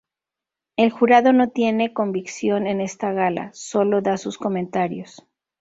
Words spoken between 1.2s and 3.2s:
no tiene convicción en esta